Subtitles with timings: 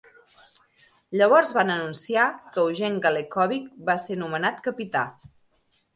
[1.21, 5.05] Llavors van anunciar que Eugene Galekovic va ser nomenat capità.